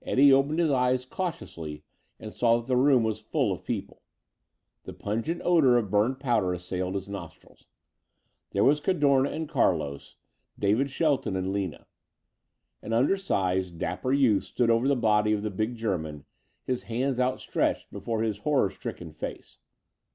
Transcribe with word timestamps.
Eddie 0.00 0.32
opened 0.32 0.58
his 0.60 0.70
eyes 0.70 1.04
cautiously 1.04 1.84
and 2.18 2.32
saw 2.32 2.56
that 2.56 2.66
the 2.66 2.74
room 2.74 3.02
was 3.04 3.20
full 3.20 3.52
of 3.52 3.64
people. 3.66 4.00
The 4.84 4.94
pungent 4.94 5.42
odor 5.44 5.76
of 5.76 5.90
burned 5.90 6.18
powder 6.18 6.54
assailed 6.54 6.94
his 6.94 7.06
nostrils. 7.06 7.66
There 8.52 8.64
was 8.64 8.80
Cadorna 8.80 9.28
and 9.28 9.46
Carlos, 9.46 10.16
David 10.58 10.88
Shelton 10.90 11.36
and 11.36 11.52
Lina. 11.52 11.84
An 12.80 12.94
undersized, 12.94 13.76
dapper 13.76 14.14
youth 14.14 14.44
stood 14.44 14.70
over 14.70 14.88
the 14.88 14.96
body 14.96 15.34
of 15.34 15.42
the 15.42 15.50
big 15.50 15.76
German, 15.76 16.24
his 16.62 16.84
hands 16.84 17.20
outstretched 17.20 17.92
before 17.92 18.22
his 18.22 18.38
horror 18.38 18.70
stricken 18.70 19.12
face. 19.12 19.58